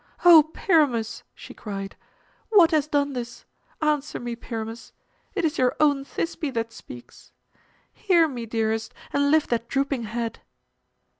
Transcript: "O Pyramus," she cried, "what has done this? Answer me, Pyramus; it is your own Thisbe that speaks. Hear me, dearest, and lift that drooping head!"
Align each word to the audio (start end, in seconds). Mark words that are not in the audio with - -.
"O 0.25 0.41
Pyramus," 0.41 1.21
she 1.35 1.53
cried, 1.53 1.95
"what 2.49 2.71
has 2.71 2.87
done 2.87 3.13
this? 3.13 3.45
Answer 3.83 4.19
me, 4.19 4.35
Pyramus; 4.35 4.93
it 5.35 5.45
is 5.45 5.59
your 5.59 5.75
own 5.79 6.03
Thisbe 6.03 6.51
that 6.55 6.73
speaks. 6.73 7.31
Hear 7.93 8.27
me, 8.27 8.47
dearest, 8.47 8.95
and 9.13 9.29
lift 9.29 9.51
that 9.51 9.67
drooping 9.67 10.05
head!" 10.05 10.39